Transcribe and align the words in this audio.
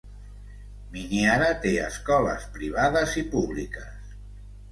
Miniara 0.93 1.49
té 1.65 1.73
escoles 1.89 2.47
privades 2.57 3.13
i 3.23 3.25
públiques. 3.35 4.17